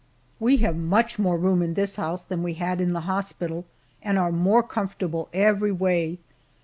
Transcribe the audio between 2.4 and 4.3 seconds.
we had in the hospital, and